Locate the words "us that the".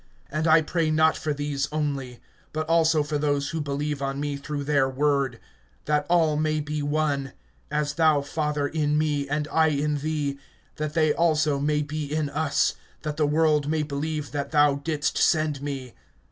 12.31-13.27